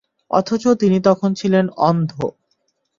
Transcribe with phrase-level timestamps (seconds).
[0.31, 2.11] অথচ তিনি তখন ছিলেন অন্ধ।